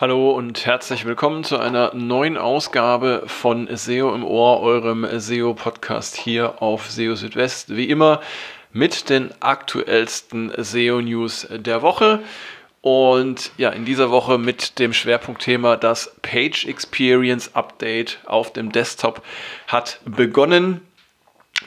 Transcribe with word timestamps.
Hallo 0.00 0.30
und 0.30 0.64
herzlich 0.64 1.04
willkommen 1.04 1.44
zu 1.44 1.58
einer 1.58 1.92
neuen 1.94 2.38
Ausgabe 2.38 3.24
von 3.26 3.68
SEO 3.70 4.14
im 4.14 4.24
Ohr, 4.24 4.62
eurem 4.62 5.06
SEO-Podcast 5.06 6.16
hier 6.16 6.62
auf 6.62 6.90
SEO 6.90 7.16
Südwest. 7.16 7.76
Wie 7.76 7.90
immer 7.90 8.22
mit 8.72 9.10
den 9.10 9.30
aktuellsten 9.40 10.52
SEO-News 10.56 11.48
der 11.50 11.82
Woche. 11.82 12.20
Und 12.80 13.52
ja, 13.58 13.68
in 13.68 13.84
dieser 13.84 14.10
Woche 14.10 14.38
mit 14.38 14.78
dem 14.78 14.94
Schwerpunktthema 14.94 15.76
das 15.76 16.16
Page 16.22 16.64
Experience 16.64 17.54
Update 17.54 18.20
auf 18.24 18.54
dem 18.54 18.72
Desktop 18.72 19.22
hat 19.66 20.00
begonnen. 20.06 20.80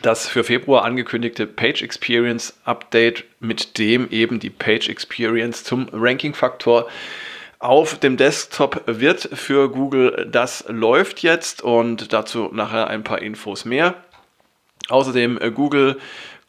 Das 0.02 0.27
für 0.27 0.44
Februar 0.44 0.86
angekündigte 0.86 1.45
Page 1.45 1.84
Experience 1.84 2.59
Update, 2.66 3.25
mit 3.39 3.77
dem 3.77 4.09
eben 4.09 4.39
die 4.39 4.50
Page 4.50 4.89
Experience 4.89 5.63
zum 5.63 5.88
Ranking-Faktor 5.94 6.88
auf 7.63 7.98
dem 7.98 8.17
Desktop 8.17 8.84
wird 8.85 9.30
für 9.34 9.70
Google. 9.70 10.27
Das 10.30 10.66
läuft 10.67 11.23
jetzt 11.23 11.62
und 11.62 12.12
dazu 12.12 12.49
nachher 12.52 12.88
ein 12.88 13.03
paar 13.03 13.22
Infos 13.22 13.63
mehr. 13.63 13.95
Außerdem 14.89 15.39
äh, 15.41 15.49
Google 15.49 15.98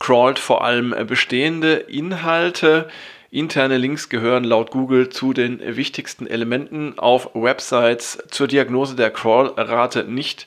crawlt 0.01 0.41
vor 0.41 0.65
allem 0.65 0.93
äh, 0.93 1.05
bestehende 1.05 1.75
Inhalte. 1.75 2.89
Interne 3.31 3.79
Links 3.79 4.09
gehören 4.09 4.45
laut 4.45 4.71
Google 4.71 5.09
zu 5.09 5.33
den 5.33 5.61
wichtigsten 5.77 6.27
Elementen 6.27 6.99
auf 6.99 7.31
Websites 7.35 8.19
zur 8.31 8.49
Diagnose 8.49 8.97
der 8.97 9.11
Crawlrate 9.11 10.05
nicht. 10.05 10.47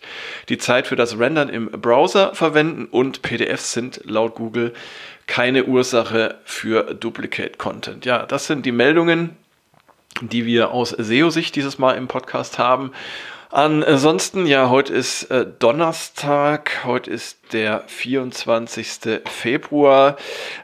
Die 0.50 0.58
Zeit 0.58 0.88
für 0.88 0.96
das 0.96 1.18
Rendern 1.18 1.50
im 1.50 1.70
Browser 1.72 2.36
verwenden 2.36 2.88
und 2.92 3.22
PDFs 3.22 3.74
sind 3.74 4.02
laut 4.04 4.36
Google 4.36 4.74
keine 5.28 5.66
Ursache 5.66 6.36
für 6.46 6.94
Duplicate 6.94 7.58
Content. 7.58 8.06
Ja, 8.06 8.26
das 8.26 8.48
sind 8.48 8.66
die 8.66 8.72
Meldungen, 8.72 9.36
die 10.22 10.46
wir 10.46 10.72
aus 10.72 10.90
SEO-Sicht 10.90 11.56
dieses 11.56 11.78
Mal 11.78 11.94
im 11.94 12.08
Podcast 12.08 12.60
haben. 12.60 12.92
Ansonsten, 13.50 14.46
ja, 14.46 14.70
heute 14.70 14.94
ist 14.94 15.32
äh, 15.32 15.46
Donnerstag, 15.60 16.84
heute 16.84 17.10
ist 17.10 17.47
der 17.54 17.84
24. 17.88 19.22
Februar. 19.26 20.18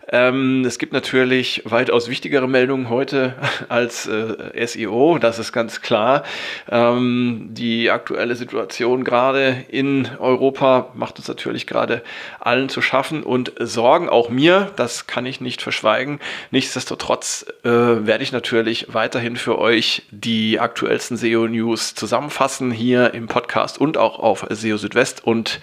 Ähm, 0.10 0.64
es 0.66 0.78
gibt 0.78 0.94
natürlich 0.94 1.64
weitaus 1.66 2.10
wichtigere 2.10 2.48
Meldungen 2.48 2.90
heute 2.90 3.36
als 3.70 4.08
äh, 4.08 4.66
SEO, 4.68 5.18
das 5.18 5.40
ist 5.40 5.52
ganz 5.52 5.82
klar. 5.82 6.24
Ähm, 6.70 7.48
die 7.50 7.90
aktuelle 7.90 8.36
Situation 8.36 9.04
gerade 9.04 9.66
in 9.70 10.08
Europa 10.20 10.92
macht 10.94 11.18
uns 11.18 11.28
natürlich 11.28 11.66
gerade 11.66 12.04
allen 12.40 12.70
zu 12.70 12.82
schaffen 12.82 13.24
und 13.24 13.54
Sorgen, 13.60 14.10
auch 14.10 14.30
mir, 14.30 14.72
das 14.76 15.08
kann 15.08 15.26
ich 15.26 15.42
nicht 15.42 15.62
verschweigen. 15.62 16.20
Nichtsdestotrotz 16.52 17.46
äh, 17.64 17.70
werde 17.70 18.24
ich 18.24 18.32
natürlich 18.32 18.94
weiterhin 18.94 19.36
für 19.36 19.58
euch 19.58 20.04
die 20.12 20.60
aktuellsten 20.60 21.18
SEO-News 21.18 21.96
zusammenfassen 21.96 22.72
hier 22.72 23.14
im 23.14 23.28
Podcast 23.28 23.80
und 23.80 23.98
auch 23.98 24.20
auf 24.20 24.46
SEO 24.50 24.78
Südwest 24.78 25.24
und 25.24 25.60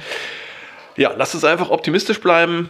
ja, 1.01 1.15
lasst 1.17 1.35
uns 1.35 1.45
einfach 1.45 1.71
optimistisch 1.71 2.21
bleiben. 2.21 2.69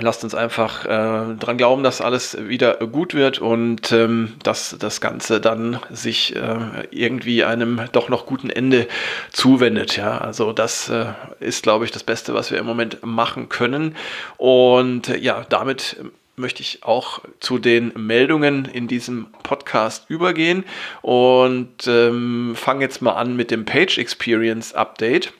Lasst 0.00 0.24
uns 0.24 0.34
einfach 0.34 0.86
äh, 0.86 1.34
dran 1.34 1.58
glauben, 1.58 1.82
dass 1.82 2.00
alles 2.00 2.48
wieder 2.48 2.76
gut 2.76 3.12
wird 3.12 3.40
und 3.40 3.92
ähm, 3.92 4.32
dass 4.42 4.74
das 4.78 5.02
Ganze 5.02 5.38
dann 5.38 5.78
sich 5.90 6.34
äh, 6.34 6.86
irgendwie 6.90 7.44
einem 7.44 7.82
doch 7.92 8.08
noch 8.08 8.24
guten 8.24 8.48
Ende 8.48 8.88
zuwendet. 9.32 9.98
Ja, 9.98 10.16
also 10.16 10.54
das 10.54 10.88
äh, 10.88 11.12
ist, 11.40 11.62
glaube 11.62 11.84
ich, 11.84 11.90
das 11.90 12.04
Beste, 12.04 12.32
was 12.32 12.50
wir 12.50 12.58
im 12.58 12.64
Moment 12.64 13.04
machen 13.04 13.50
können. 13.50 13.96
Und 14.38 15.10
äh, 15.10 15.18
ja, 15.18 15.44
damit 15.50 15.96
möchte 16.36 16.62
ich 16.62 16.84
auch 16.84 17.20
zu 17.40 17.58
den 17.58 17.92
Meldungen 17.94 18.64
in 18.64 18.88
diesem 18.88 19.26
Podcast 19.42 20.08
übergehen 20.08 20.64
und 21.02 21.86
ähm, 21.86 22.54
fange 22.56 22.80
jetzt 22.80 23.02
mal 23.02 23.12
an 23.12 23.36
mit 23.36 23.50
dem 23.50 23.66
Page 23.66 23.98
Experience 23.98 24.72
Update. 24.72 25.34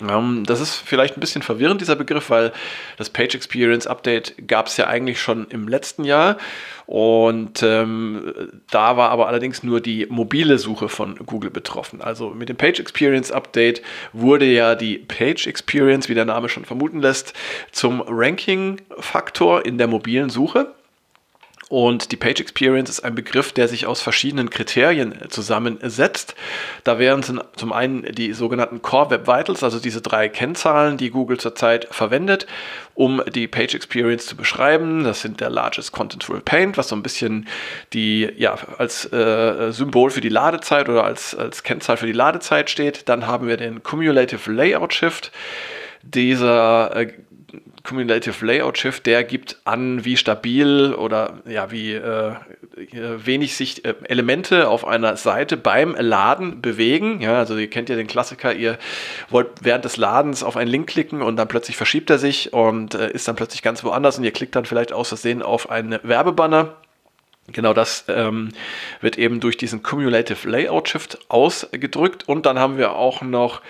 Ähm, 0.00 0.44
das 0.46 0.60
ist 0.60 0.74
vielleicht 0.74 1.16
ein 1.16 1.20
bisschen 1.20 1.42
verwirrend, 1.42 1.80
dieser 1.80 1.96
Begriff, 1.96 2.30
weil 2.30 2.52
das 2.96 3.10
Page 3.10 3.34
Experience 3.34 3.86
Update 3.86 4.48
gab 4.48 4.66
es 4.66 4.76
ja 4.76 4.86
eigentlich 4.86 5.20
schon 5.20 5.46
im 5.48 5.68
letzten 5.68 6.04
Jahr. 6.04 6.36
Und 6.86 7.62
ähm, 7.62 8.34
da 8.70 8.96
war 8.96 9.10
aber 9.10 9.28
allerdings 9.28 9.62
nur 9.62 9.80
die 9.80 10.06
mobile 10.10 10.58
Suche 10.58 10.88
von 10.88 11.16
Google 11.24 11.50
betroffen. 11.50 12.02
Also 12.02 12.30
mit 12.30 12.48
dem 12.48 12.56
Page 12.56 12.80
Experience 12.80 13.30
Update 13.30 13.82
wurde 14.12 14.44
ja 14.46 14.74
die 14.74 14.98
Page 14.98 15.46
Experience, 15.46 16.08
wie 16.08 16.14
der 16.14 16.26
Name 16.26 16.48
schon 16.48 16.64
vermuten 16.64 17.00
lässt, 17.00 17.32
zum 17.72 18.02
Ranking-Faktor 18.06 19.64
in 19.64 19.78
der 19.78 19.86
mobilen 19.86 20.28
Suche. 20.28 20.74
Und 21.74 22.12
die 22.12 22.16
Page 22.16 22.40
Experience 22.40 22.88
ist 22.88 23.00
ein 23.00 23.16
Begriff, 23.16 23.50
der 23.50 23.66
sich 23.66 23.86
aus 23.86 24.00
verschiedenen 24.00 24.48
Kriterien 24.48 25.12
zusammensetzt. 25.28 26.36
Da 26.84 27.00
wären 27.00 27.24
zum 27.24 27.72
einen 27.72 28.04
die 28.14 28.32
sogenannten 28.32 28.80
Core 28.80 29.10
Web 29.10 29.26
Vitals, 29.26 29.64
also 29.64 29.80
diese 29.80 30.00
drei 30.00 30.28
Kennzahlen, 30.28 30.98
die 30.98 31.10
Google 31.10 31.38
zurzeit 31.38 31.88
verwendet, 31.90 32.46
um 32.94 33.20
die 33.26 33.48
Page 33.48 33.74
Experience 33.74 34.26
zu 34.26 34.36
beschreiben. 34.36 35.02
Das 35.02 35.20
sind 35.20 35.40
der 35.40 35.50
Largest 35.50 35.90
Contentful 35.90 36.40
Paint, 36.42 36.78
was 36.78 36.90
so 36.90 36.94
ein 36.94 37.02
bisschen 37.02 37.48
die, 37.92 38.30
ja, 38.36 38.56
als 38.78 39.12
äh, 39.12 39.72
Symbol 39.72 40.10
für 40.10 40.20
die 40.20 40.28
Ladezeit 40.28 40.88
oder 40.88 41.02
als, 41.02 41.34
als 41.34 41.64
Kennzahl 41.64 41.96
für 41.96 42.06
die 42.06 42.12
Ladezeit 42.12 42.70
steht. 42.70 43.08
Dann 43.08 43.26
haben 43.26 43.48
wir 43.48 43.56
den 43.56 43.82
Cumulative 43.82 44.52
Layout 44.52 44.94
Shift. 44.94 45.32
Dieser 46.04 46.94
äh, 46.94 47.12
Cumulative 47.84 48.44
Layout 48.46 48.78
Shift, 48.78 49.04
der 49.04 49.24
gibt 49.24 49.58
an, 49.64 50.04
wie 50.06 50.16
stabil 50.16 50.94
oder 50.94 51.34
ja, 51.46 51.70
wie 51.70 51.92
äh, 51.92 52.34
wenig 52.76 53.56
sich 53.56 53.84
äh, 53.84 53.94
Elemente 54.04 54.68
auf 54.68 54.86
einer 54.86 55.16
Seite 55.16 55.58
beim 55.58 55.94
Laden 55.94 56.62
bewegen. 56.62 57.20
Ja, 57.20 57.34
also 57.38 57.56
ihr 57.56 57.68
kennt 57.68 57.90
ja 57.90 57.96
den 57.96 58.06
Klassiker, 58.06 58.54
ihr 58.54 58.78
wollt 59.28 59.48
während 59.60 59.84
des 59.84 59.98
Ladens 59.98 60.42
auf 60.42 60.56
einen 60.56 60.70
Link 60.70 60.88
klicken 60.88 61.20
und 61.20 61.36
dann 61.36 61.46
plötzlich 61.46 61.76
verschiebt 61.76 62.08
er 62.08 62.18
sich 62.18 62.54
und 62.54 62.94
äh, 62.94 63.12
ist 63.12 63.28
dann 63.28 63.36
plötzlich 63.36 63.62
ganz 63.62 63.84
woanders 63.84 64.16
und 64.16 64.24
ihr 64.24 64.32
klickt 64.32 64.56
dann 64.56 64.64
vielleicht 64.64 64.94
aus 64.94 65.08
Versehen 65.08 65.42
auf 65.42 65.68
einen 65.68 65.98
Werbebanner. 66.02 66.76
Genau 67.52 67.74
das 67.74 68.06
ähm, 68.08 68.48
wird 69.02 69.18
eben 69.18 69.40
durch 69.40 69.58
diesen 69.58 69.82
Cumulative 69.82 70.48
Layout 70.48 70.88
Shift 70.88 71.18
ausgedrückt. 71.28 72.26
Und 72.26 72.46
dann 72.46 72.58
haben 72.58 72.78
wir 72.78 72.96
auch 72.96 73.20
noch 73.20 73.60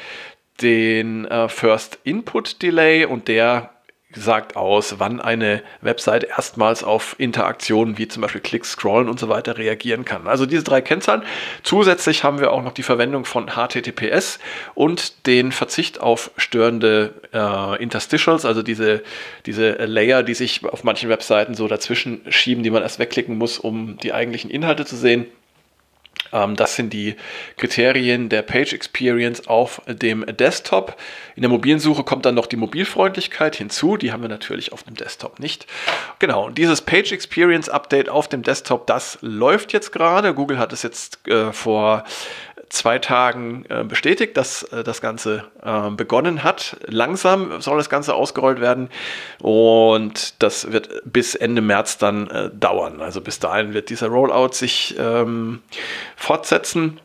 den 0.62 1.24
äh, 1.24 1.48
First 1.48 1.98
Input 2.04 2.62
Delay 2.62 3.04
und 3.04 3.26
der 3.26 3.73
sagt 4.14 4.56
aus, 4.56 4.97
wann 4.98 5.20
eine 5.20 5.62
Website 5.80 6.25
erstmals 6.25 6.84
auf 6.84 7.14
Interaktionen 7.19 7.98
wie 7.98 8.08
zum 8.08 8.22
Beispiel 8.22 8.41
Klicks, 8.41 8.72
Scrollen 8.72 9.08
und 9.08 9.19
so 9.19 9.28
weiter 9.28 9.58
reagieren 9.58 10.04
kann. 10.04 10.26
Also 10.26 10.47
diese 10.47 10.62
drei 10.62 10.80
Kennzahlen. 10.80 11.22
Zusätzlich 11.62 12.24
haben 12.24 12.41
wir 12.41 12.53
auch 12.53 12.62
noch 12.62 12.72
die 12.72 12.82
Verwendung 12.82 13.24
von 13.24 13.48
HTTPS 13.48 14.38
und 14.74 15.26
den 15.26 15.53
Verzicht 15.53 16.00
auf 16.00 16.30
störende 16.36 17.14
äh, 17.32 17.82
Interstitials, 17.82 18.44
also 18.44 18.62
diese, 18.62 19.03
diese 19.47 19.72
Layer, 19.84 20.22
die 20.22 20.34
sich 20.34 20.64
auf 20.64 20.84
manchen 20.84 21.08
Webseiten 21.08 21.54
so 21.54 21.69
dazwischen 21.69 22.20
schieben, 22.28 22.62
die 22.62 22.70
man 22.70 22.82
erst 22.82 22.98
wegklicken 22.98 23.36
muss, 23.36 23.58
um 23.58 23.98
die 23.98 24.12
eigentlichen 24.12 24.50
Inhalte 24.50 24.84
zu 24.84 24.97
sehen. 24.97 25.26
Ähm, 26.34 26.56
das 26.56 26.77
sind 26.77 26.93
die 26.93 27.17
Kriterien 27.56 28.28
der 28.28 28.43
Page 28.43 28.75
Experience 28.75 29.47
auf 29.47 29.81
dem 29.87 30.27
Desktop. 30.27 30.97
In 31.37 31.43
der 31.43 31.50
mobilen 31.50 31.78
Suche 31.78 32.05
kommt 32.05 32.27
dann 32.27 32.34
noch 32.34 32.47
die 32.47 32.56
Mobilfreundlichkeit 32.56 33.56
hinzu. 33.56 33.97
Die 33.97 34.12
haben 34.12 34.22
wir 34.22 34.28
natürlich 34.28 34.72
auf 34.72 34.83
dem 34.83 34.97
Desktop 34.97 35.39
nicht. 35.39 35.67
Genau, 36.19 36.47
und 36.47 36.59
dieses 36.59 36.83
Page 36.83 37.12
Experience 37.12 37.69
Update 37.69 38.09
auf 38.09 38.28
dem 38.28 38.43
Desktop, 38.43 38.87
das 38.87 39.19
läuft 39.22 39.72
jetzt 39.72 39.93
gerade. 39.93 40.34
Google 40.34 40.59
hat 40.59 40.72
es 40.72 40.83
jetzt 40.83 41.27
äh, 41.28 41.53
vor 41.53 42.04
zwei 42.75 42.98
Tagen 42.98 43.65
äh, 43.69 43.84
bestätigt, 43.84 44.37
dass 44.37 44.65
äh, 44.65 44.83
das 44.83 45.01
Ganze 45.01 45.45
äh, 45.63 45.91
begonnen 45.91 46.42
hat. 46.42 46.77
Langsam 46.87 47.60
soll 47.60 47.78
das 47.78 47.89
Ganze 47.89 48.15
ausgerollt 48.15 48.60
werden 48.60 48.91
und 49.41 50.42
das 50.42 50.72
wird 50.72 51.03
bis 51.04 51.34
Ende 51.34 51.63
März 51.63 51.98
dann 51.98 52.28
äh, 52.28 52.51
dauern. 52.51 53.01
Also 53.01 53.21
bis 53.21 53.39
dahin 53.39 53.75
wird 53.75 53.91
dieser 53.91 54.09
Rollout 54.09 54.53
sich 54.53 54.97
ähm, 54.98 55.63
fortsetzen. 56.24 57.00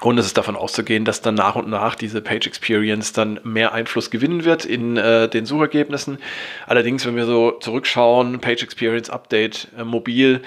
Und 0.00 0.18
es 0.18 0.26
ist 0.26 0.36
davon 0.36 0.56
auszugehen, 0.56 1.04
dass 1.04 1.22
dann 1.22 1.36
nach 1.36 1.54
und 1.54 1.68
nach 1.68 1.94
diese 1.94 2.20
Page 2.20 2.48
Experience 2.48 3.12
dann 3.12 3.38
mehr 3.44 3.72
Einfluss 3.72 4.10
gewinnen 4.10 4.44
wird 4.44 4.64
in 4.64 4.96
äh, 4.96 5.28
den 5.28 5.46
Suchergebnissen. 5.46 6.18
Allerdings, 6.66 7.06
wenn 7.06 7.14
wir 7.14 7.24
so 7.24 7.52
zurückschauen, 7.52 8.40
Page 8.40 8.64
Experience 8.64 9.10
Update 9.10 9.68
äh, 9.78 9.84
mobil, 9.84 10.42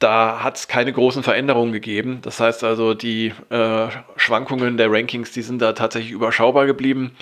da 0.00 0.42
hat 0.42 0.56
es 0.56 0.66
keine 0.66 0.92
großen 0.92 1.22
Veränderungen 1.22 1.72
gegeben. 1.72 2.18
Das 2.22 2.40
heißt 2.40 2.64
also, 2.64 2.94
die 2.94 3.32
äh, 3.50 3.88
Schwankungen 4.16 4.76
der 4.76 4.90
Rankings, 4.90 5.30
die 5.30 5.42
sind 5.42 5.62
da 5.62 5.72
tatsächlich 5.72 6.10
überschaubar 6.10 6.66
geblieben. 6.66 7.12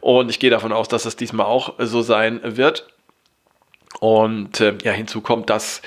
Und 0.00 0.30
ich 0.30 0.38
gehe 0.38 0.50
davon 0.50 0.72
aus, 0.72 0.88
dass 0.88 1.04
es 1.04 1.16
diesmal 1.16 1.46
auch 1.46 1.74
so 1.78 2.00
sein 2.00 2.40
wird. 2.42 2.88
Und 4.00 4.60
äh, 4.60 4.74
ja, 4.82 4.92
hinzu 4.92 5.20
kommt, 5.20 5.50
dass, 5.50 5.82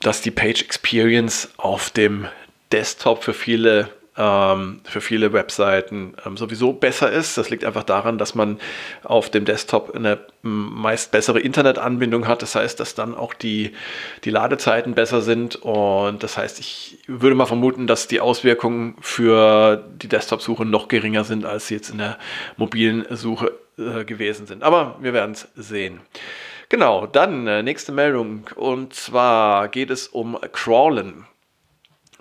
dass 0.00 0.20
die 0.20 0.30
Page 0.30 0.62
Experience 0.62 1.52
auf 1.56 1.90
dem 1.90 2.28
Desktop 2.72 3.24
für 3.24 3.34
viele 3.34 3.90
ähm, 4.16 4.80
für 4.84 5.00
viele 5.00 5.32
Webseiten 5.32 6.14
ähm, 6.24 6.36
sowieso 6.36 6.72
besser 6.72 7.10
ist. 7.10 7.36
Das 7.36 7.50
liegt 7.50 7.64
einfach 7.64 7.82
daran, 7.82 8.18
dass 8.18 8.34
man 8.34 8.60
auf 9.02 9.30
dem 9.30 9.44
Desktop 9.44 9.94
eine 9.94 10.18
meist 10.42 11.10
bessere 11.10 11.40
Internetanbindung 11.40 12.28
hat. 12.28 12.42
Das 12.42 12.54
heißt, 12.54 12.78
dass 12.78 12.94
dann 12.94 13.14
auch 13.14 13.34
die, 13.34 13.72
die 14.24 14.30
Ladezeiten 14.30 14.94
besser 14.94 15.20
sind. 15.20 15.56
Und 15.56 16.22
das 16.22 16.36
heißt, 16.36 16.60
ich 16.60 16.98
würde 17.08 17.34
mal 17.34 17.46
vermuten, 17.46 17.86
dass 17.86 18.06
die 18.06 18.20
Auswirkungen 18.20 18.96
für 19.00 19.84
die 19.96 20.08
Desktop-Suche 20.08 20.64
noch 20.64 20.88
geringer 20.88 21.24
sind, 21.24 21.44
als 21.44 21.68
sie 21.68 21.74
jetzt 21.74 21.90
in 21.90 21.98
der 21.98 22.18
mobilen 22.56 23.04
Suche 23.10 23.52
äh, 23.78 24.04
gewesen 24.04 24.46
sind. 24.46 24.62
Aber 24.62 24.96
wir 25.00 25.12
werden 25.12 25.32
es 25.32 25.48
sehen. 25.56 26.00
Genau, 26.68 27.06
dann 27.06 27.46
äh, 27.46 27.62
nächste 27.62 27.90
Meldung. 27.90 28.44
Und 28.54 28.94
zwar 28.94 29.68
geht 29.68 29.90
es 29.90 30.06
um 30.06 30.38
Crawlen. 30.52 31.26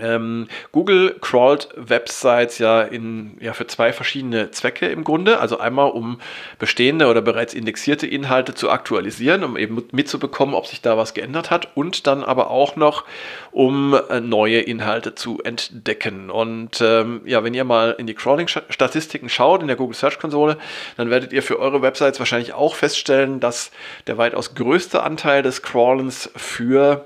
Ähm, 0.04 0.48
Google 0.72 1.16
crawlt 1.22 1.70
Websites 1.76 2.58
ja, 2.58 2.82
in, 2.82 3.38
ja 3.40 3.54
für 3.54 3.68
zwei 3.68 3.94
verschiedene 3.94 4.52
Zwecke 4.52 4.88
im 4.88 5.04
Grunde. 5.04 5.40
Also 5.40 5.60
einmal, 5.60 5.92
um 5.92 6.20
bestehende 6.60 7.08
oder 7.08 7.22
bereits 7.22 7.54
indexierte 7.54 8.06
Inhalte 8.06 8.54
zu 8.54 8.70
aktualisieren, 8.70 9.44
um 9.44 9.58
eben 9.58 9.84
mitzubekommen, 9.92 10.56
ob 10.56 10.68
sich 10.68 10.82
da 10.82 10.98
was 10.98 11.14
geändert 11.14 11.52
hat. 11.52 11.70
Und 11.76 12.08
dann 12.08 12.24
aber 12.24 12.50
auch 12.50 12.76
noch, 12.76 13.06
um 13.52 13.94
äh, 14.10 14.20
neue 14.20 14.60
Inhalte 14.60 15.16
zu 15.16 15.42
entdecken. 15.44 16.30
Und 16.30 16.82
ähm, 16.82 17.22
ja, 17.26 17.44
wenn 17.44 17.54
ihr 17.54 17.64
mal 17.64 17.96
in 17.98 18.08
die 18.08 18.14
Crawling-Statistiken 18.14 19.30
schaut 19.30 19.62
in 19.62 19.68
der 19.68 19.78
Google 19.78 19.96
Search 19.96 20.20
Konsole, 20.20 20.58
dann 20.98 21.10
werdet 21.10 21.32
ihr 21.32 21.44
für 21.44 21.60
eure 21.60 21.82
Websites 21.82 22.20
wahrscheinlich 22.20 22.54
auch 22.54 22.76
feststellen, 22.76 23.40
dass 23.40 23.72
der 24.08 24.18
weitaus 24.18 24.56
größte 24.56 25.04
Anteil 25.04 25.44
des 25.44 25.62
Crawlens 25.62 26.30
für 26.36 27.06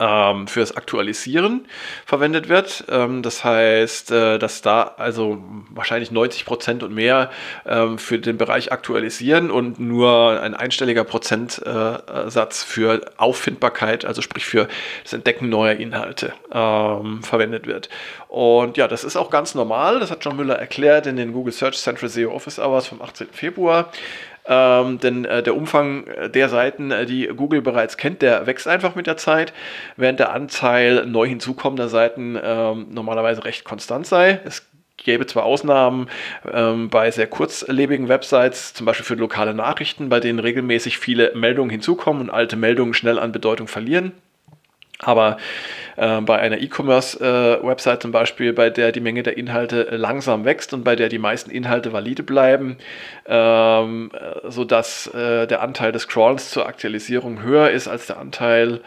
ähm, 0.00 0.46
fürs 0.46 0.76
Aktualisieren 0.76 1.66
verwendet 2.06 2.48
wird. 2.48 2.84
Ähm, 2.88 3.22
das 3.22 3.44
heißt, 3.44 4.10
äh, 4.10 4.38
dass 4.38 4.62
da 4.62 4.94
also 4.96 5.42
wahrscheinlich 5.70 6.10
90 6.10 6.44
Prozent 6.44 6.82
und 6.82 6.94
mehr 6.94 7.30
ähm, 7.66 7.98
für 7.98 8.18
den 8.18 8.38
Bereich 8.38 8.72
Aktualisieren 8.72 9.50
und 9.50 9.78
nur 9.78 10.40
ein 10.40 10.54
einstelliger 10.54 11.04
Prozentsatz 11.04 12.62
für 12.62 13.00
Auffindbarkeit, 13.16 14.04
also 14.04 14.22
sprich 14.22 14.44
für 14.44 14.68
das 15.02 15.12
Entdecken 15.12 15.48
neuer 15.48 15.74
Inhalte 15.74 16.32
ähm, 16.52 17.22
verwendet 17.22 17.66
wird. 17.66 17.88
Und 18.28 18.76
ja, 18.76 18.88
das 18.88 19.04
ist 19.04 19.16
auch 19.16 19.30
ganz 19.30 19.54
normal. 19.54 20.00
Das 20.00 20.10
hat 20.10 20.24
John 20.24 20.36
Müller 20.36 20.58
erklärt 20.58 21.06
in 21.06 21.16
den 21.16 21.32
Google 21.32 21.52
Search 21.52 21.76
Central 21.76 22.08
SEO 22.08 22.32
Office 22.32 22.58
Hours 22.58 22.86
vom 22.86 23.02
18. 23.02 23.28
Februar. 23.32 23.90
Ähm, 24.46 24.98
denn 24.98 25.24
äh, 25.24 25.42
der 25.42 25.56
Umfang 25.56 26.04
der 26.34 26.48
Seiten, 26.48 26.90
äh, 26.90 27.06
die 27.06 27.26
Google 27.28 27.62
bereits 27.62 27.96
kennt, 27.96 28.22
der 28.22 28.46
wächst 28.46 28.66
einfach 28.66 28.94
mit 28.94 29.06
der 29.06 29.16
Zeit, 29.16 29.52
während 29.96 30.18
der 30.18 30.32
Anteil 30.32 31.06
neu 31.06 31.26
hinzukommender 31.26 31.88
Seiten 31.88 32.36
ähm, 32.42 32.86
normalerweise 32.90 33.44
recht 33.44 33.64
konstant 33.64 34.06
sei. 34.06 34.40
Es 34.44 34.66
gäbe 34.96 35.26
zwar 35.26 35.44
Ausnahmen 35.44 36.08
ähm, 36.52 36.90
bei 36.90 37.10
sehr 37.10 37.26
kurzlebigen 37.26 38.08
Websites, 38.08 38.74
zum 38.74 38.86
Beispiel 38.86 39.06
für 39.06 39.14
lokale 39.14 39.54
Nachrichten, 39.54 40.08
bei 40.08 40.20
denen 40.20 40.38
regelmäßig 40.38 40.98
viele 40.98 41.32
Meldungen 41.34 41.70
hinzukommen 41.70 42.22
und 42.22 42.30
alte 42.30 42.56
Meldungen 42.56 42.94
schnell 42.94 43.18
an 43.18 43.32
Bedeutung 43.32 43.68
verlieren. 43.68 44.12
Aber 45.02 45.36
äh, 45.96 46.20
bei 46.20 46.38
einer 46.38 46.60
E-Commerce-Website 46.60 47.98
äh, 47.98 48.00
zum 48.00 48.12
Beispiel, 48.12 48.52
bei 48.52 48.70
der 48.70 48.92
die 48.92 49.00
Menge 49.00 49.22
der 49.22 49.36
Inhalte 49.36 49.88
langsam 49.90 50.44
wächst 50.44 50.72
und 50.72 50.84
bei 50.84 50.96
der 50.96 51.08
die 51.08 51.18
meisten 51.18 51.50
Inhalte 51.50 51.92
valide 51.92 52.22
bleiben, 52.22 52.78
ähm, 53.26 54.10
sodass 54.44 55.08
äh, 55.08 55.46
der 55.46 55.60
Anteil 55.60 55.92
des 55.92 56.06
Crawls 56.06 56.50
zur 56.50 56.66
Aktualisierung 56.66 57.42
höher 57.42 57.70
ist 57.70 57.88
als 57.88 58.06
der 58.06 58.18
Anteil 58.18 58.80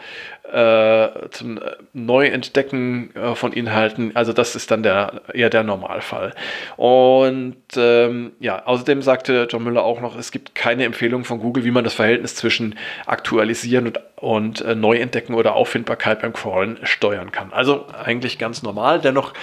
äh, 0.52 1.28
zum 1.30 1.58
Neuentdecken 1.92 3.14
äh, 3.14 3.34
von 3.34 3.52
Inhalten. 3.52 4.14
Also 4.14 4.32
das 4.32 4.54
ist 4.54 4.70
dann 4.70 4.82
der, 4.82 5.22
eher 5.32 5.50
der 5.50 5.64
Normalfall. 5.64 6.32
Und 6.76 7.56
ähm, 7.76 8.32
ja, 8.40 8.64
außerdem 8.64 9.02
sagte 9.02 9.48
John 9.50 9.64
Müller 9.64 9.84
auch 9.84 10.00
noch, 10.00 10.16
es 10.16 10.30
gibt 10.30 10.54
keine 10.54 10.84
Empfehlung 10.84 11.24
von 11.24 11.40
Google, 11.40 11.64
wie 11.64 11.70
man 11.70 11.84
das 11.84 11.94
Verhältnis 11.94 12.36
zwischen 12.36 12.76
Aktualisieren 13.06 13.86
und, 13.88 14.00
und 14.16 14.62
äh, 14.62 14.74
Neuentdecken 14.74 15.34
oder 15.34 15.54
Auffindbarkeit 15.54 16.22
beim 16.22 16.32
Crawlen 16.32 16.78
steuern 16.84 17.32
kann. 17.32 17.52
Also 17.52 17.84
eigentlich 17.92 18.38
ganz 18.38 18.62
normal. 18.62 18.98
Dennoch 18.98 19.34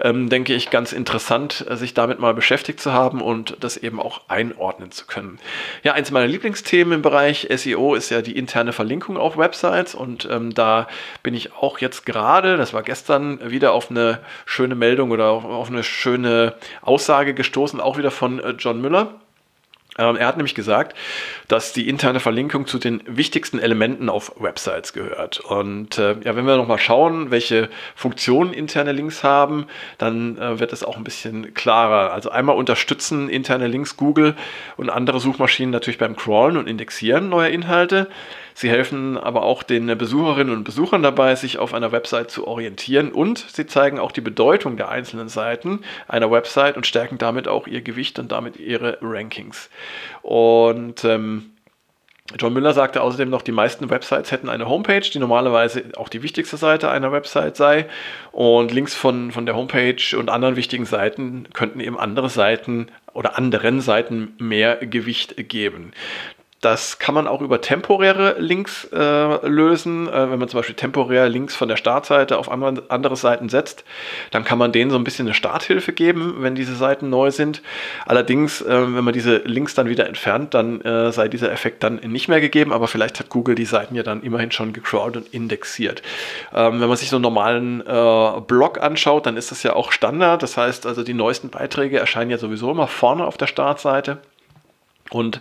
ähm, 0.00 0.30
denke 0.30 0.54
ich 0.54 0.70
ganz 0.70 0.94
interessant, 0.94 1.66
äh, 1.68 1.76
sich 1.76 1.92
damit 1.92 2.18
mal 2.18 2.32
beschäftigt 2.32 2.80
zu 2.80 2.94
haben 2.94 3.20
und 3.20 3.58
das 3.60 3.76
eben 3.76 4.00
auch 4.00 4.22
einordnen 4.28 4.90
zu 4.90 5.06
können. 5.06 5.38
Ja, 5.82 5.92
eins 5.92 6.10
meiner 6.10 6.26
Lieblingsthemen 6.26 6.94
im 6.94 7.02
Bereich 7.02 7.48
SEO 7.54 7.94
ist 7.94 8.08
ja 8.08 8.22
die 8.22 8.36
interne 8.36 8.72
Verlinkung 8.72 9.18
auf 9.18 9.36
Websites 9.36 9.94
und 9.94 10.26
ähm, 10.30 10.54
da 10.54 10.88
bin 11.22 11.34
ich 11.34 11.52
auch 11.54 11.78
jetzt 11.80 12.06
gerade, 12.06 12.56
das 12.56 12.72
war 12.72 12.82
gestern, 12.82 13.50
wieder 13.50 13.72
auf 13.72 13.90
eine 13.90 14.20
schöne 14.46 14.74
Meldung 14.74 15.10
oder 15.10 15.26
auf 15.30 15.68
eine 15.68 15.82
schöne 15.82 16.54
Aussage 16.80 17.34
gestoßen, 17.34 17.80
auch 17.80 17.98
wieder 17.98 18.10
von 18.10 18.38
äh, 18.40 18.50
John 18.58 18.80
Müller. 18.80 19.20
Ähm, 19.98 20.16
er 20.16 20.26
hat 20.26 20.38
nämlich 20.38 20.54
gesagt, 20.54 20.96
dass 21.48 21.74
die 21.74 21.88
interne 21.88 22.18
Verlinkung 22.18 22.66
zu 22.66 22.78
den 22.78 23.02
wichtigsten 23.06 23.58
Elementen 23.58 24.08
auf 24.08 24.32
Websites 24.38 24.94
gehört. 24.94 25.40
Und 25.40 25.98
äh, 25.98 26.16
ja, 26.24 26.34
wenn 26.34 26.46
wir 26.46 26.56
nochmal 26.56 26.78
schauen, 26.78 27.30
welche 27.30 27.68
Funktionen 27.94 28.54
interne 28.54 28.92
Links 28.92 29.22
haben, 29.22 29.66
dann 29.98 30.38
äh, 30.38 30.58
wird 30.58 30.72
es 30.72 30.82
auch 30.82 30.96
ein 30.96 31.04
bisschen 31.04 31.52
klarer. 31.52 32.12
Also 32.12 32.30
einmal 32.30 32.56
unterstützen 32.56 33.28
interne 33.28 33.66
Links 33.66 33.96
Google 33.98 34.34
und 34.78 34.88
andere 34.88 35.20
Suchmaschinen 35.20 35.72
natürlich 35.72 35.98
beim 35.98 36.16
Crawlen 36.16 36.56
und 36.56 36.68
Indexieren 36.68 37.28
neuer 37.28 37.48
Inhalte. 37.48 38.08
Sie 38.54 38.68
helfen 38.68 39.16
aber 39.16 39.42
auch 39.42 39.62
den 39.62 39.86
Besucherinnen 39.96 40.54
und 40.54 40.64
Besuchern 40.64 41.02
dabei, 41.02 41.34
sich 41.34 41.58
auf 41.58 41.72
einer 41.72 41.92
Website 41.92 42.30
zu 42.30 42.46
orientieren 42.46 43.10
und 43.10 43.38
sie 43.38 43.66
zeigen 43.66 43.98
auch 43.98 44.12
die 44.12 44.20
Bedeutung 44.20 44.76
der 44.76 44.90
einzelnen 44.90 45.28
Seiten 45.28 45.80
einer 46.06 46.30
Website 46.30 46.76
und 46.76 46.86
stärken 46.86 47.18
damit 47.18 47.48
auch 47.48 47.66
ihr 47.66 47.80
Gewicht 47.80 48.18
und 48.18 48.30
damit 48.30 48.56
ihre 48.56 48.98
Rankings. 49.00 49.70
Und 50.22 51.04
ähm, 51.04 51.52
John 52.38 52.52
Müller 52.52 52.72
sagte 52.72 53.02
außerdem 53.02 53.28
noch, 53.28 53.42
die 53.42 53.52
meisten 53.52 53.90
Websites 53.90 54.30
hätten 54.30 54.48
eine 54.48 54.68
Homepage, 54.68 55.00
die 55.00 55.18
normalerweise 55.18 55.84
auch 55.96 56.08
die 56.08 56.22
wichtigste 56.22 56.56
Seite 56.56 56.90
einer 56.90 57.12
Website 57.12 57.56
sei. 57.56 57.86
Und 58.30 58.72
Links 58.72 58.94
von, 58.94 59.32
von 59.32 59.44
der 59.46 59.56
Homepage 59.56 60.16
und 60.16 60.30
anderen 60.30 60.56
wichtigen 60.56 60.86
Seiten 60.86 61.48
könnten 61.52 61.80
eben 61.80 61.98
andere 61.98 62.30
Seiten 62.30 62.86
oder 63.12 63.36
anderen 63.36 63.80
Seiten 63.80 64.34
mehr 64.38 64.76
Gewicht 64.76 65.48
geben. 65.48 65.92
Das 66.62 67.00
kann 67.00 67.16
man 67.16 67.26
auch 67.26 67.40
über 67.40 67.60
temporäre 67.60 68.36
Links 68.38 68.84
äh, 68.92 69.46
lösen. 69.48 70.08
Äh, 70.08 70.30
wenn 70.30 70.38
man 70.38 70.48
zum 70.48 70.60
Beispiel 70.60 70.76
temporär 70.76 71.28
Links 71.28 71.56
von 71.56 71.68
der 71.68 71.76
Startseite 71.76 72.38
auf 72.38 72.48
andere, 72.48 72.84
andere 72.88 73.16
Seiten 73.16 73.48
setzt, 73.48 73.82
dann 74.30 74.44
kann 74.44 74.58
man 74.58 74.70
denen 74.70 74.92
so 74.92 74.96
ein 74.96 75.02
bisschen 75.02 75.26
eine 75.26 75.34
Starthilfe 75.34 75.92
geben, 75.92 76.36
wenn 76.38 76.54
diese 76.54 76.76
Seiten 76.76 77.10
neu 77.10 77.32
sind. 77.32 77.62
Allerdings, 78.06 78.60
äh, 78.60 78.94
wenn 78.94 79.02
man 79.02 79.12
diese 79.12 79.38
Links 79.38 79.74
dann 79.74 79.88
wieder 79.88 80.06
entfernt, 80.06 80.54
dann 80.54 80.80
äh, 80.82 81.10
sei 81.10 81.26
dieser 81.26 81.50
Effekt 81.50 81.82
dann 81.82 81.96
nicht 81.96 82.28
mehr 82.28 82.40
gegeben. 82.40 82.72
Aber 82.72 82.86
vielleicht 82.86 83.18
hat 83.18 83.28
Google 83.28 83.56
die 83.56 83.64
Seiten 83.64 83.96
ja 83.96 84.04
dann 84.04 84.22
immerhin 84.22 84.52
schon 84.52 84.72
gecrawlt 84.72 85.16
und 85.16 85.34
indexiert. 85.34 86.00
Ähm, 86.54 86.80
wenn 86.80 86.88
man 86.88 86.96
sich 86.96 87.10
so 87.10 87.16
einen 87.16 87.24
normalen 87.24 87.80
äh, 87.80 88.40
Blog 88.46 88.80
anschaut, 88.80 89.26
dann 89.26 89.36
ist 89.36 89.50
das 89.50 89.64
ja 89.64 89.74
auch 89.74 89.90
Standard. 89.90 90.44
Das 90.44 90.56
heißt 90.56 90.86
also, 90.86 91.02
die 91.02 91.14
neuesten 91.14 91.48
Beiträge 91.48 91.98
erscheinen 91.98 92.30
ja 92.30 92.38
sowieso 92.38 92.70
immer 92.70 92.86
vorne 92.86 93.26
auf 93.26 93.36
der 93.36 93.48
Startseite 93.48 94.18
und 95.14 95.40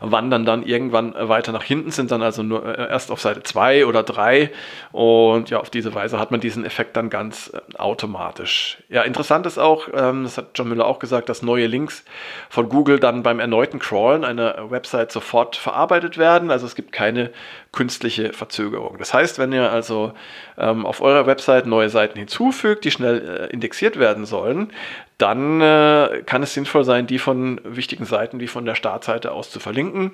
wandern 0.00 0.44
dann 0.44 0.62
irgendwann 0.62 1.14
weiter 1.14 1.52
nach 1.52 1.62
hinten, 1.62 1.90
sind 1.90 2.10
dann 2.10 2.22
also 2.22 2.42
nur 2.42 2.66
äh, 2.66 2.88
erst 2.88 3.10
auf 3.10 3.20
Seite 3.20 3.42
2 3.42 3.86
oder 3.86 4.02
3 4.02 4.50
und 4.92 5.50
ja, 5.50 5.58
auf 5.58 5.70
diese 5.70 5.94
Weise 5.94 6.18
hat 6.18 6.30
man 6.30 6.40
diesen 6.40 6.64
Effekt 6.64 6.96
dann 6.96 7.10
ganz 7.10 7.52
äh, 7.52 7.76
automatisch. 7.78 8.78
Ja, 8.88 9.02
interessant 9.02 9.46
ist 9.46 9.58
auch, 9.58 9.88
ähm, 9.94 10.24
das 10.24 10.38
hat 10.38 10.50
John 10.54 10.68
Müller 10.68 10.86
auch 10.86 10.98
gesagt, 10.98 11.28
dass 11.28 11.42
neue 11.42 11.66
Links 11.66 12.04
von 12.48 12.68
Google 12.68 12.98
dann 12.98 13.22
beim 13.22 13.40
erneuten 13.40 13.78
Crawlen 13.78 14.24
einer 14.24 14.70
Website 14.70 15.12
sofort 15.12 15.56
verarbeitet 15.56 16.18
werden, 16.18 16.50
also 16.50 16.66
es 16.66 16.74
gibt 16.74 16.92
keine 16.92 17.30
künstliche 17.72 18.34
Verzögerung. 18.34 18.98
Das 18.98 19.14
heißt, 19.14 19.38
wenn 19.38 19.50
ihr 19.52 19.70
also 19.70 20.12
ähm, 20.58 20.84
auf 20.84 21.00
eurer 21.00 21.26
Website 21.26 21.66
neue 21.66 21.88
Seiten 21.88 22.18
hinzufügt, 22.18 22.84
die 22.84 22.90
schnell 22.90 23.48
äh, 23.50 23.52
indexiert 23.52 23.98
werden 23.98 24.26
sollen, 24.26 24.72
dann 25.16 25.60
äh, 25.62 26.22
kann 26.26 26.42
es 26.42 26.52
sinnvoll 26.52 26.84
sein, 26.84 27.06
die 27.06 27.18
von 27.18 27.60
wichtigen 27.64 28.04
Seiten 28.04 28.40
wie 28.40 28.46
von 28.46 28.66
der 28.66 28.74
Startseite 28.74 29.32
aus 29.32 29.50
zu 29.50 29.58
verlinken. 29.58 30.12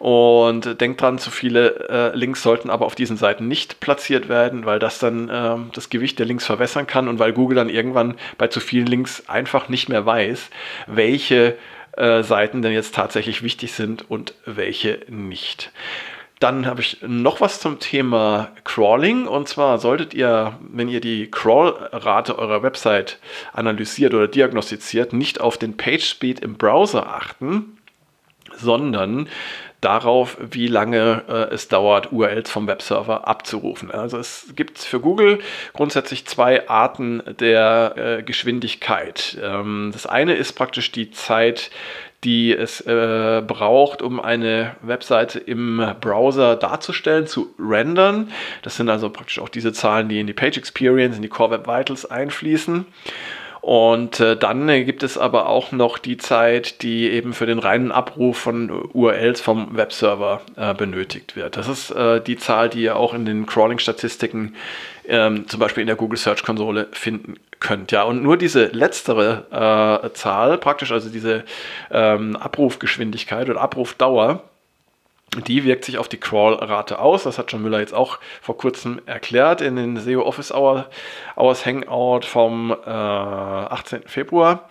Und 0.00 0.80
denkt 0.80 1.00
dran, 1.00 1.18
zu 1.18 1.30
viele 1.30 1.88
äh, 1.88 2.16
Links 2.16 2.42
sollten 2.42 2.68
aber 2.68 2.86
auf 2.86 2.96
diesen 2.96 3.16
Seiten 3.16 3.46
nicht 3.46 3.78
platziert 3.78 4.28
werden, 4.28 4.66
weil 4.66 4.80
das 4.80 4.98
dann 4.98 5.28
äh, 5.28 5.56
das 5.74 5.90
Gewicht 5.90 6.18
der 6.18 6.26
Links 6.26 6.46
verwässern 6.46 6.88
kann 6.88 7.06
und 7.06 7.20
weil 7.20 7.32
Google 7.32 7.56
dann 7.56 7.68
irgendwann 7.68 8.16
bei 8.38 8.48
zu 8.48 8.58
vielen 8.58 8.86
Links 8.86 9.22
einfach 9.28 9.68
nicht 9.68 9.88
mehr 9.88 10.04
weiß, 10.04 10.50
welche 10.88 11.56
äh, 11.98 12.22
Seiten 12.22 12.62
denn 12.62 12.72
jetzt 12.72 12.94
tatsächlich 12.94 13.42
wichtig 13.42 13.72
sind 13.72 14.08
und 14.08 14.34
welche 14.46 15.00
nicht. 15.08 15.72
Dann 16.40 16.66
habe 16.66 16.80
ich 16.80 16.98
noch 17.02 17.40
was 17.40 17.60
zum 17.60 17.80
Thema 17.80 18.50
Crawling. 18.64 19.26
Und 19.26 19.48
zwar 19.48 19.78
solltet 19.78 20.14
ihr, 20.14 20.56
wenn 20.60 20.88
ihr 20.88 21.00
die 21.00 21.30
Crawl-Rate 21.30 22.38
eurer 22.38 22.62
Website 22.62 23.18
analysiert 23.52 24.14
oder 24.14 24.28
diagnostiziert, 24.28 25.12
nicht 25.12 25.40
auf 25.40 25.58
den 25.58 25.76
Page 25.76 26.04
Speed 26.04 26.40
im 26.40 26.54
Browser 26.54 27.08
achten, 27.08 27.78
sondern 28.56 29.28
darauf, 29.80 30.36
wie 30.40 30.66
lange 30.66 31.22
äh, 31.28 31.54
es 31.54 31.68
dauert, 31.68 32.12
URLs 32.12 32.50
vom 32.50 32.66
Webserver 32.66 33.28
abzurufen. 33.28 33.90
Also 33.90 34.18
es 34.18 34.52
gibt 34.56 34.78
für 34.78 35.00
Google 35.00 35.38
grundsätzlich 35.72 36.26
zwei 36.26 36.68
Arten 36.68 37.22
der 37.38 37.94
äh, 37.96 38.22
Geschwindigkeit. 38.22 39.38
Ähm, 39.40 39.90
das 39.92 40.06
eine 40.06 40.34
ist 40.34 40.54
praktisch 40.54 40.90
die 40.90 41.10
Zeit, 41.12 41.70
die 42.24 42.52
es 42.52 42.80
äh, 42.80 43.42
braucht, 43.46 44.02
um 44.02 44.20
eine 44.20 44.74
Webseite 44.82 45.38
im 45.38 45.94
Browser 46.00 46.56
darzustellen, 46.56 47.26
zu 47.26 47.54
rendern. 47.58 48.30
Das 48.62 48.76
sind 48.76 48.88
also 48.88 49.10
praktisch 49.10 49.38
auch 49.38 49.48
diese 49.48 49.72
Zahlen, 49.72 50.08
die 50.08 50.20
in 50.20 50.26
die 50.26 50.32
Page 50.32 50.58
Experience, 50.58 51.16
in 51.16 51.22
die 51.22 51.28
Core 51.28 51.52
Web 51.52 51.68
Vitals 51.68 52.10
einfließen. 52.10 52.86
Und 53.60 54.20
äh, 54.20 54.36
dann 54.36 54.68
äh, 54.68 54.84
gibt 54.84 55.02
es 55.02 55.18
aber 55.18 55.48
auch 55.48 55.72
noch 55.72 55.98
die 55.98 56.16
Zeit, 56.16 56.82
die 56.82 57.10
eben 57.10 57.34
für 57.34 57.46
den 57.46 57.58
reinen 57.58 57.92
Abruf 57.92 58.38
von 58.38 58.70
URLs 58.70 59.40
vom 59.40 59.76
Webserver 59.76 60.42
äh, 60.56 60.74
benötigt 60.74 61.36
wird. 61.36 61.56
Das 61.56 61.68
ist 61.68 61.90
äh, 61.90 62.20
die 62.20 62.36
Zahl, 62.36 62.68
die 62.68 62.82
ihr 62.82 62.96
auch 62.96 63.14
in 63.14 63.26
den 63.26 63.46
Crawling-Statistiken 63.46 64.54
ähm, 65.06 65.48
zum 65.48 65.60
Beispiel 65.60 65.82
in 65.82 65.86
der 65.86 65.96
Google 65.96 66.18
Search 66.18 66.44
Konsole 66.44 66.88
finden 66.92 67.34
könnt. 67.60 67.92
Ja, 67.92 68.04
und 68.04 68.22
nur 68.22 68.36
diese 68.36 68.66
letztere 68.66 70.02
äh, 70.04 70.12
Zahl, 70.14 70.58
praktisch 70.58 70.92
also 70.92 71.08
diese 71.08 71.44
ähm, 71.90 72.36
Abrufgeschwindigkeit 72.36 73.48
oder 73.48 73.60
Abrufdauer, 73.60 74.42
die 75.46 75.64
wirkt 75.64 75.84
sich 75.84 75.98
auf 75.98 76.08
die 76.08 76.16
Crawl-Rate 76.16 76.98
aus. 76.98 77.24
Das 77.24 77.38
hat 77.38 77.52
John 77.52 77.62
Müller 77.62 77.80
jetzt 77.80 77.94
auch 77.94 78.18
vor 78.40 78.56
kurzem 78.56 79.00
erklärt 79.06 79.60
in 79.60 79.76
den 79.76 79.96
SEO 79.98 80.22
Office 80.22 80.52
Hour, 80.52 80.86
Hours 81.36 81.66
Hangout 81.66 82.22
vom 82.22 82.70
äh, 82.70 82.88
18. 82.88 84.02
Februar. 84.06 84.68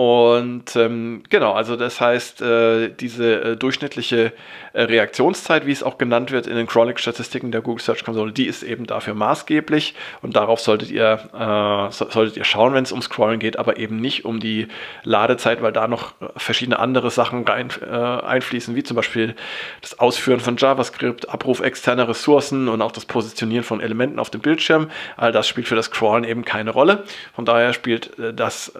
Und 0.00 0.76
ähm, 0.76 1.24
genau, 1.28 1.52
also 1.52 1.76
das 1.76 2.00
heißt, 2.00 2.40
äh, 2.40 2.88
diese 2.88 3.42
äh, 3.42 3.56
durchschnittliche 3.58 4.32
äh, 4.72 4.82
Reaktionszeit, 4.84 5.66
wie 5.66 5.72
es 5.72 5.82
auch 5.82 5.98
genannt 5.98 6.30
wird 6.30 6.46
in 6.46 6.56
den 6.56 6.66
Chronic-Statistiken 6.66 7.52
der 7.52 7.60
Google 7.60 7.82
Search 7.84 8.02
Console, 8.02 8.32
die 8.32 8.46
ist 8.46 8.62
eben 8.62 8.86
dafür 8.86 9.12
maßgeblich 9.12 9.94
und 10.22 10.36
darauf 10.36 10.58
solltet 10.58 10.90
ihr, 10.90 11.18
äh, 11.34 11.92
so, 11.92 12.08
solltet 12.08 12.38
ihr 12.38 12.44
schauen, 12.44 12.72
wenn 12.72 12.84
es 12.84 12.92
um 12.92 13.02
Scrollen 13.02 13.40
geht, 13.40 13.58
aber 13.58 13.76
eben 13.76 13.96
nicht 13.96 14.24
um 14.24 14.40
die 14.40 14.68
Ladezeit, 15.02 15.60
weil 15.60 15.72
da 15.72 15.86
noch 15.86 16.14
verschiedene 16.34 16.78
andere 16.78 17.10
Sachen 17.10 17.44
rein, 17.44 17.68
äh, 17.82 17.94
einfließen, 17.94 18.74
wie 18.74 18.82
zum 18.82 18.96
Beispiel 18.96 19.34
das 19.82 19.98
Ausführen 19.98 20.40
von 20.40 20.56
JavaScript, 20.56 21.28
Abruf 21.28 21.60
externer 21.60 22.08
Ressourcen 22.08 22.70
und 22.70 22.80
auch 22.80 22.92
das 22.92 23.04
Positionieren 23.04 23.64
von 23.64 23.82
Elementen 23.82 24.18
auf 24.18 24.30
dem 24.30 24.40
Bildschirm. 24.40 24.90
All 25.18 25.30
das 25.30 25.46
spielt 25.46 25.68
für 25.68 25.76
das 25.76 25.86
Scrollen 25.86 26.24
eben 26.24 26.46
keine 26.46 26.70
Rolle. 26.70 27.04
Von 27.34 27.44
daher 27.44 27.74
spielt 27.74 28.18
äh, 28.18 28.32
das 28.32 28.72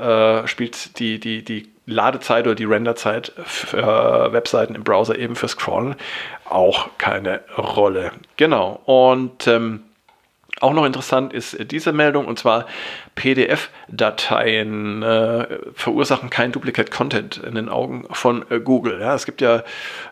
spielt 0.47 0.99
die 0.99 1.10
die, 1.19 1.43
die, 1.43 1.45
die 1.45 1.69
Ladezeit 1.87 2.47
oder 2.47 2.55
die 2.55 2.64
Renderzeit 2.64 3.33
für 3.45 4.33
Webseiten 4.33 4.75
im 4.75 4.85
Browser 4.85 5.19
eben 5.19 5.35
für 5.35 5.49
Scrollen 5.49 5.97
auch 6.45 6.90
keine 6.99 7.40
Rolle. 7.57 8.12
Genau. 8.37 8.81
Und 8.85 9.47
ähm, 9.47 9.83
auch 10.61 10.73
noch 10.73 10.85
interessant 10.85 11.33
ist 11.33 11.57
diese 11.71 11.93
Meldung 11.93 12.26
und 12.26 12.38
zwar 12.38 12.67
PDF-Dateien 13.14 15.02
äh, 15.02 15.47
verursachen 15.75 16.31
kein 16.31 16.52
Duplicate 16.52 16.90
Content 16.90 17.38
in 17.38 17.55
den 17.55 17.69
Augen 17.69 18.07
von 18.11 18.45
äh, 18.50 18.61
Google. 18.61 19.00
Ja, 19.00 19.14
es 19.14 19.26
gibt 19.26 19.40
ja 19.40 19.62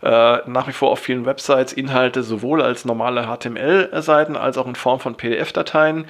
äh, 0.03 0.43
nach 0.47 0.67
wie 0.69 0.73
vor 0.73 0.91
auf 0.91 0.99
vielen 1.01 1.27
Websites 1.27 1.73
Inhalte 1.73 2.23
sowohl 2.23 2.63
als 2.63 2.85
normale 2.85 3.27
HTML-Seiten 3.27 4.37
als 4.37 4.59
auch 4.59 4.67
in 4.67 4.75
Form 4.75 5.01
von 5.01 5.15
PDF-Dateien. 5.17 6.07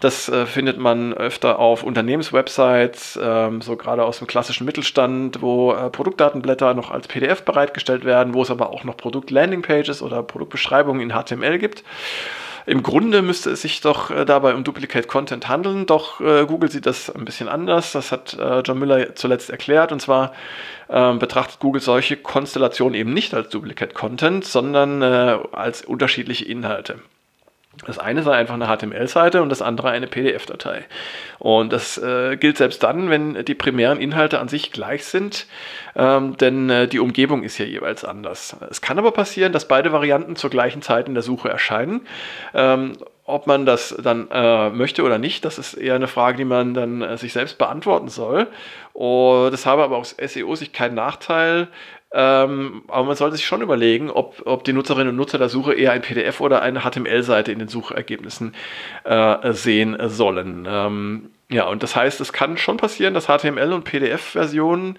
Das 0.00 0.28
äh, 0.28 0.46
findet 0.46 0.78
man 0.78 1.12
öfter 1.12 1.58
auf 1.58 1.82
Unternehmenswebsites, 1.82 3.18
ähm, 3.20 3.60
so 3.60 3.76
gerade 3.76 4.04
aus 4.04 4.18
dem 4.18 4.28
klassischen 4.28 4.64
Mittelstand, 4.64 5.42
wo 5.42 5.72
äh, 5.72 5.90
Produktdatenblätter 5.90 6.74
noch 6.74 6.90
als 6.92 7.08
PDF 7.08 7.42
bereitgestellt 7.42 8.04
werden, 8.04 8.32
wo 8.32 8.42
es 8.42 8.50
aber 8.50 8.70
auch 8.70 8.84
noch 8.84 8.96
Produkt-Landing-Pages 8.96 10.02
oder 10.02 10.22
Produktbeschreibungen 10.22 11.02
in 11.02 11.10
HTML 11.10 11.58
gibt. 11.58 11.82
Im 12.68 12.82
Grunde 12.82 13.22
müsste 13.22 13.50
es 13.50 13.62
sich 13.62 13.80
doch 13.80 14.10
äh, 14.10 14.26
dabei 14.26 14.54
um 14.54 14.62
Duplicate 14.62 15.08
Content 15.08 15.48
handeln, 15.48 15.86
doch 15.86 16.20
äh, 16.20 16.44
Google 16.44 16.70
sieht 16.70 16.84
das 16.84 17.08
ein 17.08 17.24
bisschen 17.24 17.48
anders. 17.48 17.92
Das 17.92 18.12
hat 18.12 18.36
äh, 18.38 18.60
John 18.60 18.78
Müller 18.78 19.14
zuletzt 19.14 19.48
erklärt. 19.48 19.90
Und 19.90 20.02
zwar 20.02 20.34
ähm, 20.90 21.18
betrachtet 21.18 21.60
Google 21.60 21.80
solche 21.80 22.18
Konstellationen 22.18 22.94
eben 22.94 23.14
nicht 23.14 23.32
als 23.32 23.48
Duplicate 23.48 23.94
Content, 23.94 24.44
sondern 24.44 25.00
äh, 25.00 25.38
als 25.50 25.82
unterschiedliche 25.82 26.44
Inhalte. 26.44 26.96
Das 27.86 27.98
eine 27.98 28.22
sei 28.22 28.32
einfach 28.32 28.54
eine 28.54 28.66
HTML-Seite 28.66 29.40
und 29.42 29.50
das 29.50 29.62
andere 29.62 29.90
eine 29.90 30.06
PDF-Datei. 30.06 30.84
Und 31.38 31.72
das 31.72 31.96
äh, 31.98 32.36
gilt 32.36 32.56
selbst 32.58 32.82
dann, 32.82 33.08
wenn 33.10 33.44
die 33.44 33.54
primären 33.54 34.00
Inhalte 34.00 34.40
an 34.40 34.48
sich 34.48 34.72
gleich 34.72 35.04
sind, 35.04 35.46
ähm, 35.94 36.36
denn 36.36 36.68
äh, 36.70 36.88
die 36.88 36.98
Umgebung 36.98 37.42
ist 37.42 37.58
ja 37.58 37.64
jeweils 37.64 38.04
anders. 38.04 38.56
Es 38.70 38.80
kann 38.80 38.98
aber 38.98 39.12
passieren, 39.12 39.52
dass 39.52 39.68
beide 39.68 39.92
Varianten 39.92 40.36
zur 40.36 40.50
gleichen 40.50 40.82
Zeit 40.82 41.08
in 41.08 41.14
der 41.14 41.22
Suche 41.22 41.48
erscheinen. 41.48 42.06
Ähm, 42.54 42.94
ob 43.28 43.46
man 43.46 43.66
das 43.66 43.94
dann 44.02 44.28
äh, 44.30 44.70
möchte 44.70 45.02
oder 45.02 45.18
nicht, 45.18 45.44
das 45.44 45.58
ist 45.58 45.74
eher 45.74 45.94
eine 45.94 46.08
Frage, 46.08 46.38
die 46.38 46.44
man 46.46 46.72
dann 46.72 47.02
äh, 47.02 47.18
sich 47.18 47.34
selbst 47.34 47.58
beantworten 47.58 48.08
soll. 48.08 48.46
Und 48.94 49.50
das 49.52 49.66
habe 49.66 49.84
aber 49.84 49.98
aus 49.98 50.16
SEO-Sicht 50.18 50.72
keinen 50.72 50.94
Nachteil, 50.94 51.68
ähm, 52.12 52.82
aber 52.88 53.04
man 53.04 53.16
sollte 53.16 53.36
sich 53.36 53.46
schon 53.46 53.62
überlegen, 53.62 54.10
ob, 54.10 54.42
ob 54.46 54.64
die 54.64 54.72
Nutzerinnen 54.72 55.10
und 55.10 55.16
Nutzer 55.16 55.38
der 55.38 55.48
Suche 55.48 55.74
eher 55.74 55.92
ein 55.92 56.02
PDF 56.02 56.40
oder 56.40 56.62
eine 56.62 56.80
HTML-Seite 56.80 57.52
in 57.52 57.58
den 57.58 57.68
Suchergebnissen 57.68 58.54
äh, 59.04 59.52
sehen 59.52 59.96
sollen. 60.08 60.66
Ähm, 60.68 61.30
ja, 61.50 61.66
und 61.66 61.82
das 61.82 61.96
heißt, 61.96 62.20
es 62.20 62.34
kann 62.34 62.58
schon 62.58 62.76
passieren, 62.76 63.14
dass 63.14 63.26
HTML 63.26 63.72
und 63.72 63.84
PDF-Versionen 63.84 64.98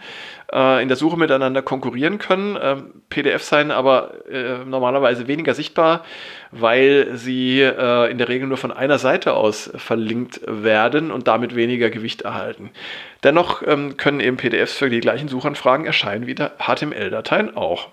äh, 0.52 0.82
in 0.82 0.88
der 0.88 0.98
Suche 0.98 1.16
miteinander 1.16 1.62
konkurrieren 1.62 2.18
können. 2.18 2.58
Ähm, 2.60 3.04
PDF 3.10 3.44
seien 3.44 3.70
aber 3.70 4.28
äh, 4.28 4.66
normalerweise 4.66 5.28
weniger 5.28 5.54
sichtbar, 5.54 6.04
weil 6.50 7.10
sie 7.14 7.62
äh, 7.62 8.10
in 8.10 8.18
der 8.18 8.30
Regel 8.30 8.48
nur 8.48 8.58
von 8.58 8.72
einer 8.72 8.98
Seite 8.98 9.34
aus 9.34 9.70
verlinkt 9.76 10.42
werden 10.48 11.12
und 11.12 11.28
damit 11.28 11.56
weniger 11.56 11.92
Gewicht 11.92 12.24
erhalten. 12.24 12.72
Dennoch 13.24 13.62
ähm, 13.68 13.98
können 13.98 14.20
eben 14.20 14.38
PDFs 14.38 14.74
für 14.74 14.90
die 14.90 15.02
gleichen 15.02 15.28
Suchanfragen 15.28 15.86
erscheinen 15.86 16.26
wie 16.26 16.34
HTML-Dateien 16.34 17.56
auch. 17.56 17.90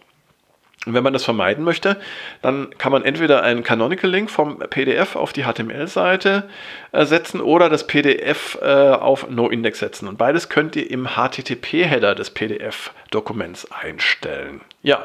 Und 0.87 0.95
wenn 0.95 1.03
man 1.03 1.13
das 1.13 1.25
vermeiden 1.25 1.65
möchte, 1.65 2.01
dann 2.43 2.71
kann 2.79 2.93
man 2.93 3.05
entweder 3.05 3.43
einen 3.43 3.65
Canonical-Link 3.65 4.31
vom 4.31 4.59
PDF 4.59 5.17
auf 5.17 5.33
die 5.33 5.43
HTML-Seite 5.43 6.49
äh, 6.93 7.05
setzen 7.05 7.41
oder 7.41 7.69
das 7.69 7.87
PDF 7.89 8.57
äh, 8.63 8.67
auf 8.67 9.29
NoIndex 9.29 9.81
setzen. 9.81 10.07
Und 10.07 10.17
beides 10.17 10.49
könnt 10.49 10.77
ihr 10.77 10.89
im 10.89 11.09
HTTP-Header 11.17 12.15
des 12.15 12.31
PDF-Dokuments 12.31 13.71
einstellen. 13.73 14.61
Ja, 14.83 15.03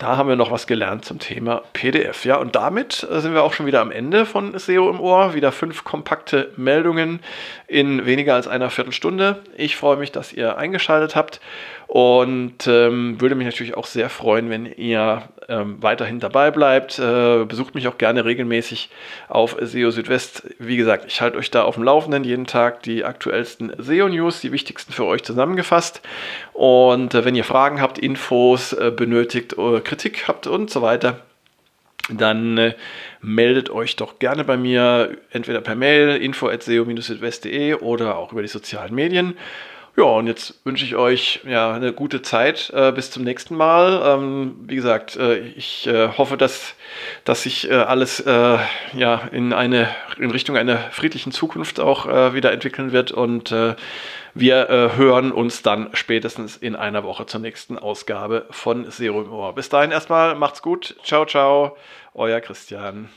da 0.00 0.16
haben 0.16 0.30
wir 0.30 0.36
noch 0.36 0.50
was 0.50 0.66
gelernt 0.66 1.04
zum 1.04 1.18
Thema 1.18 1.62
PDF. 1.74 2.24
Ja, 2.24 2.36
und 2.36 2.56
damit 2.56 3.06
äh, 3.08 3.20
sind 3.20 3.34
wir 3.34 3.42
auch 3.42 3.52
schon 3.52 3.66
wieder 3.66 3.82
am 3.82 3.90
Ende 3.90 4.24
von 4.24 4.58
SEO 4.58 4.88
im 4.88 4.98
Ohr. 4.98 5.34
Wieder 5.34 5.52
fünf 5.52 5.84
kompakte 5.84 6.50
Meldungen 6.56 7.20
in 7.66 8.06
weniger 8.06 8.34
als 8.34 8.48
einer 8.48 8.70
Viertelstunde. 8.70 9.42
Ich 9.58 9.76
freue 9.76 9.98
mich, 9.98 10.10
dass 10.10 10.32
ihr 10.32 10.56
eingeschaltet 10.56 11.16
habt 11.16 11.40
und 11.90 12.68
ähm, 12.68 13.20
würde 13.20 13.34
mich 13.34 13.46
natürlich 13.46 13.76
auch 13.76 13.86
sehr 13.86 14.08
freuen, 14.08 14.48
wenn 14.48 14.64
ihr 14.64 15.22
ähm, 15.48 15.78
weiterhin 15.80 16.20
dabei 16.20 16.52
bleibt. 16.52 17.00
Äh, 17.00 17.44
besucht 17.46 17.74
mich 17.74 17.88
auch 17.88 17.98
gerne 17.98 18.24
regelmäßig 18.24 18.90
auf 19.28 19.56
SEO 19.60 19.90
Südwest. 19.90 20.44
Wie 20.60 20.76
gesagt, 20.76 21.06
ich 21.08 21.20
halte 21.20 21.36
euch 21.36 21.50
da 21.50 21.64
auf 21.64 21.74
dem 21.74 21.82
Laufenden, 21.82 22.22
jeden 22.22 22.46
Tag 22.46 22.84
die 22.84 23.04
aktuellsten 23.04 23.72
SEO-News, 23.76 24.40
die 24.40 24.52
wichtigsten 24.52 24.92
für 24.92 25.04
euch 25.04 25.24
zusammengefasst. 25.24 26.00
Und 26.52 27.12
äh, 27.14 27.24
wenn 27.24 27.34
ihr 27.34 27.42
Fragen 27.42 27.80
habt, 27.80 27.98
Infos 27.98 28.72
äh, 28.72 28.92
benötigt, 28.94 29.58
oder 29.58 29.80
Kritik 29.90 30.28
habt 30.28 30.46
und 30.46 30.70
so 30.70 30.82
weiter, 30.82 31.20
dann 32.08 32.58
äh, 32.58 32.74
meldet 33.20 33.70
euch 33.70 33.96
doch 33.96 34.20
gerne 34.20 34.44
bei 34.44 34.56
mir, 34.56 35.16
entweder 35.30 35.60
per 35.60 35.74
Mail 35.74 36.16
info.seo-südwest.de 36.16 37.74
oder 37.74 38.16
auch 38.16 38.30
über 38.30 38.42
die 38.42 38.48
sozialen 38.48 38.94
Medien. 38.94 39.36
Ja, 39.96 40.04
und 40.04 40.28
jetzt 40.28 40.64
wünsche 40.64 40.84
ich 40.84 40.94
euch 40.94 41.40
ja 41.44 41.72
eine 41.72 41.92
gute 41.92 42.22
Zeit. 42.22 42.70
Äh, 42.74 42.92
bis 42.92 43.10
zum 43.10 43.24
nächsten 43.24 43.56
Mal. 43.56 44.00
Ähm, 44.04 44.54
wie 44.62 44.76
gesagt, 44.76 45.16
äh, 45.16 45.38
ich 45.38 45.86
äh, 45.86 46.08
hoffe, 46.16 46.36
dass, 46.36 46.74
dass 47.24 47.42
sich 47.42 47.68
äh, 47.68 47.74
alles 47.74 48.20
äh, 48.20 48.58
ja, 48.94 49.28
in, 49.32 49.52
eine, 49.52 49.88
in 50.18 50.30
Richtung 50.30 50.56
einer 50.56 50.78
friedlichen 50.92 51.32
Zukunft 51.32 51.80
auch 51.80 52.06
äh, 52.06 52.34
wieder 52.34 52.52
entwickeln 52.52 52.92
wird. 52.92 53.10
Und 53.12 53.54
wir 54.32 54.92
hören 54.96 55.32
uns 55.32 55.62
dann 55.62 55.90
spätestens 55.92 56.56
in 56.56 56.76
einer 56.76 57.02
Woche 57.02 57.26
zur 57.26 57.40
nächsten 57.40 57.76
Ausgabe 57.76 58.46
von 58.50 58.88
Serum 58.90 59.32
Ohr. 59.32 59.54
Bis 59.54 59.68
dahin 59.68 59.90
erstmal, 59.90 60.36
macht's 60.36 60.62
gut. 60.62 60.94
Ciao, 61.02 61.26
ciao. 61.26 61.76
Euer 62.14 62.40
Christian. 62.40 63.08